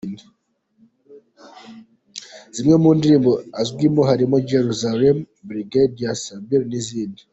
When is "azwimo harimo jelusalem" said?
3.61-5.17